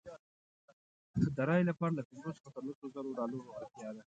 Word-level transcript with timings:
د 1.35 1.37
رایې 1.49 1.63
لپاره 1.69 1.93
له 1.97 2.03
پنځو 2.09 2.31
څخه 2.37 2.49
تر 2.55 2.63
لسو 2.67 2.85
زرو 2.93 3.09
ډالرو 3.17 3.47
اړتیا 3.59 3.89
ده. 3.95 4.03